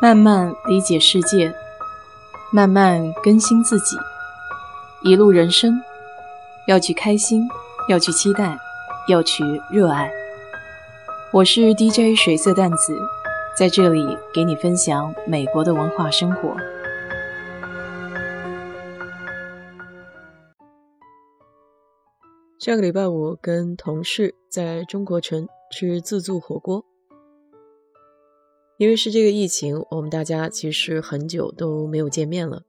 [0.00, 1.54] 慢慢理解世界，
[2.52, 3.96] 慢慢更新自己。
[5.02, 5.80] 一路人生，
[6.66, 7.48] 要去开心，
[7.88, 8.58] 要去期待，
[9.08, 10.10] 要去热爱。
[11.32, 12.98] 我是 DJ 水色淡子，
[13.56, 14.04] 在这里
[14.34, 16.54] 给你分享美国的文化生活。
[22.58, 26.84] 上个礼拜五跟同事在中国城吃自助火锅。
[28.76, 32.64] 因为是这个疫情，我们大家其实很久都没有见面了。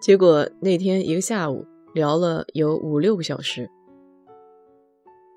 [0.00, 3.68] 结果那天一个下午聊了有五六个小时，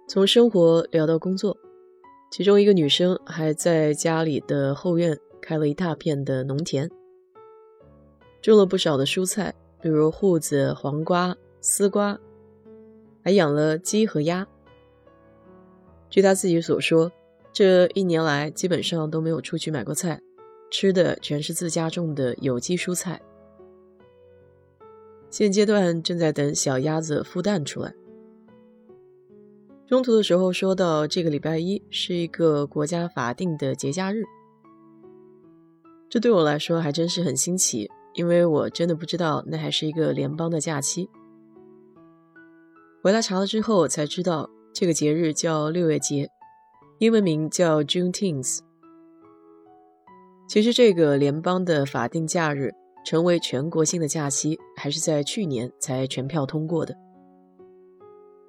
[0.08, 1.58] 从生活聊到工作，
[2.30, 6.88] 其中一个女生还在家里的后院开了一大片的农田，
[8.44, 12.20] 种了不少的蔬菜，比如瓠子、黄瓜、丝瓜，
[13.23, 14.48] 还养了鸡和鸭。
[16.12, 17.12] 据她自己所说。
[17.52, 20.21] 这一年来，基本上都没有出去买过菜，
[20.71, 23.22] 吃的全是自家种的有机蔬菜。
[25.30, 27.94] 现阶段正在等小鸭子孵蛋出来。
[29.88, 34.23] 中途的时候说到，这个礼拜一是一个国家法定的节假日，
[36.08, 41.09] 这对我来说还真是很新奇，因为我真的不知道那还是一个联邦的假期。
[43.02, 46.30] 回来查了之后才知道，这个节日叫六月节。
[47.00, 48.59] 英文名叫 Juneteenth。
[50.50, 52.73] 其实，这个联邦的法定假日
[53.05, 56.94] 成为全国性的假期，还是在去年才全票通过的。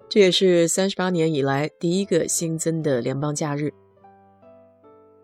[0.08, 3.72] 这也是三十八年以来第一个新增的联邦假日。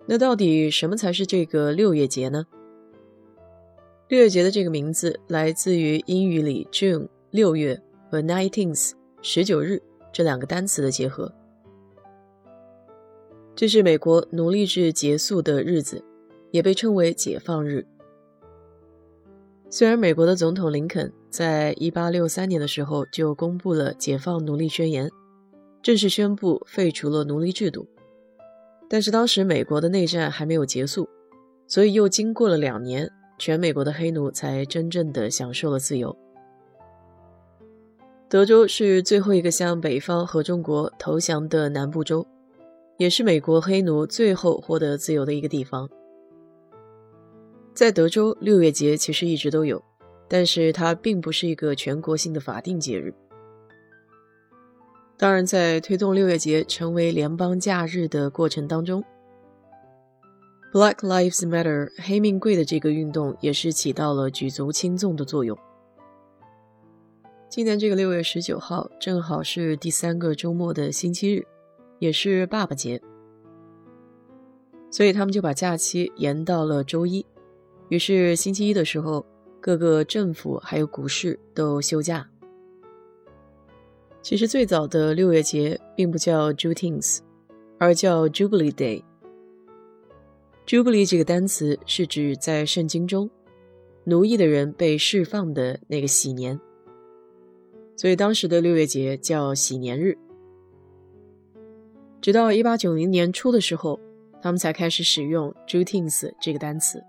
[0.07, 2.47] 那到底什么才是这个六月节呢？
[4.07, 9.83] 六月节的这个名字来自于英语里 June 六月和 Nineteenth 十九日
[10.13, 11.35] 这两个单词的结合。
[13.57, 16.05] 这是美国奴隶制结束的日子，
[16.51, 17.87] 也被称为解放日。
[19.71, 25.11] 虽然美国的总统林肯在一八六三年的时候就公布了解放奴隶宣言，
[25.81, 27.89] 正式宣布废除了奴隶制度，
[28.91, 31.09] 但是当时美国的内战还没有结束，
[31.67, 36.15] 所以又经过了两年，全美国的黑奴才真正的享受了自由。
[38.29, 42.27] 德州是最后一个向北方合众国投降的南部州。
[42.99, 45.89] 也是美国黑奴最后获得自由的一个地方。
[47.75, 49.83] 在德州，六月节其实一直都有，
[50.29, 53.13] 但是它并不是一个全国性的法定节日。
[55.19, 59.05] 当然，在推动六月节成为联邦假日的过程当中
[60.73, 65.57] ，Black Lives Matter 黑命贵的这个运动也是起到了举足轻重的作用。
[67.49, 71.47] 今年这个六月十九号正好是第三个周末的星期日。
[71.99, 73.01] 也是爸爸节，
[74.91, 77.25] 所以他们就把假期延到了周一。
[77.89, 79.25] 于是星期一的时候，
[79.61, 82.29] 各个政府还有股市都休假。
[84.23, 87.19] 其实最早的六月节并不叫 Juneteenth，
[87.79, 89.03] 而叫 Jubilee Day。
[90.67, 93.31] Jubilee 这个单词是指在圣经中，
[94.03, 96.61] 奴役的人被释放的那个喜年，
[97.97, 100.19] 所以当时的六月节叫喜年日。
[102.27, 104.01] 直到一八九零年初的时候，
[104.43, 107.01] 他们才开始使用 “June Tings” 这个单词。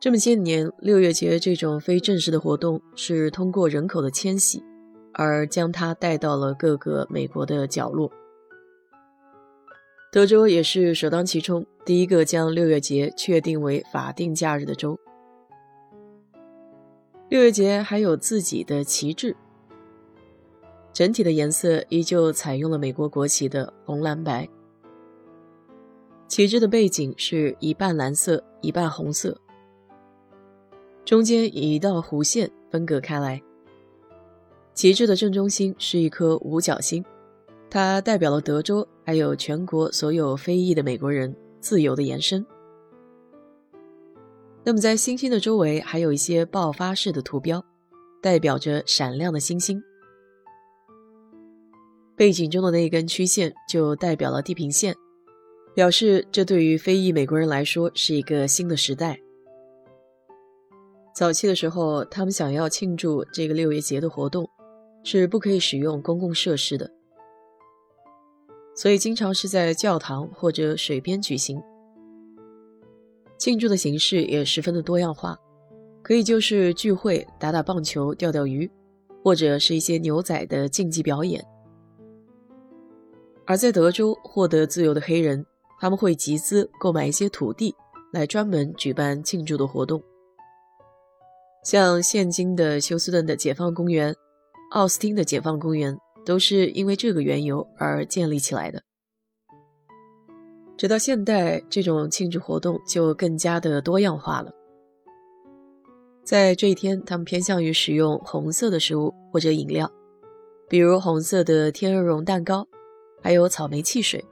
[0.00, 4.60] 这么些年，六月节这种非正式的活动是通过人口的迁徙，
[5.12, 8.10] 而将它带到了各个美国的角落。
[10.10, 14.98] 德州也是首当其冲，第一个将六月节确定为法定假日的州。
[17.28, 19.36] 六月节还有自己的旗帜。
[20.92, 24.46] 整体的颜色依旧采用了美国国旗的红蓝白，
[26.28, 29.34] 旗帜的背景是一半蓝色一半红色，
[31.04, 33.40] 中间以一道弧线分隔开来。
[34.74, 37.02] 旗帜的正中心是一颗五角星，
[37.70, 42.44] 它代表了德州还有全国所有非裔的美国人自由的延伸。
[44.62, 47.64] 那么在星星的周围还有一些爆发式的图标，
[48.20, 49.82] 代表着闪亮的星星。
[52.16, 54.94] 背景中的那一根曲线就代表了地平线，
[55.74, 59.18] 表示这对于非裔美国人来说是一个新的时代。
[61.14, 64.48] 早期的时候，他们想要庆祝这个六月节的活动，
[65.04, 66.90] 是不可以使用公共设施的，
[68.74, 71.60] 所以经常是在教堂或者水边举行。
[73.38, 75.36] 庆祝的形式也十分的多样化，
[76.02, 78.70] 可以就是聚会、打打棒球、钓钓鱼，
[79.24, 81.44] 或者是一些牛仔的竞技表演。
[83.46, 85.44] 而在德州获得自由的黑人，
[85.80, 87.74] 他们会集资购买一些土地，
[88.12, 90.02] 来专门举办庆祝的活动。
[91.64, 94.14] 像现今的休斯顿的解放公园、
[94.70, 98.82] 奥斯汀的解放公园，都是因为这个缘由而建立起来的。
[100.76, 104.50] 直到现代，这种庆祝活动就更加的多样化了。
[106.24, 109.90] 在这一天，他们偏向于使用红色的食物或者饮料，
[110.68, 112.66] 比如红色的天鹅绒蛋糕，
[113.22, 114.22] 还有草莓汽水。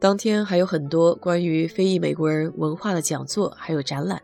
[0.00, 4.22] 当天还有很多关于非裔美国人文化的讲座，还有展览。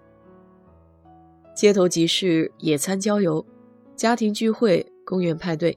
[1.55, 3.45] 街头集市、野餐、郊游、
[3.95, 5.77] 家庭聚会、公园派对，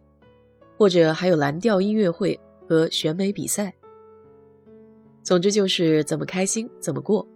[0.77, 3.73] 或者还有蓝调音乐会和选美比赛。
[5.23, 7.27] 总之就是怎么开心怎么过。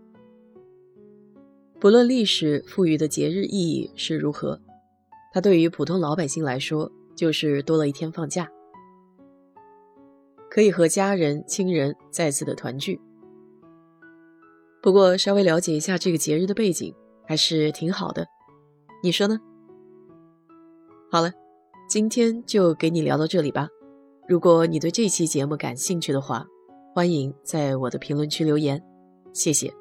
[1.79, 4.59] 不论历史赋予的节日意义是如何，
[5.33, 8.47] 它对于普通老百姓来说就是多了一天放假，
[10.51, 12.99] 可以和家人亲人再次的团聚。
[14.83, 16.93] 不过稍微了解一下这个节日的背景。
[17.23, 18.27] 还是挺好的，
[19.01, 19.39] 你说呢？
[21.09, 21.31] 好了，
[21.87, 23.69] 今天就给你聊到这里吧。
[24.27, 26.45] 如果你对这期节目感兴趣的话，
[26.93, 28.83] 欢迎在我的评论区留言，
[29.31, 29.80] 谢谢。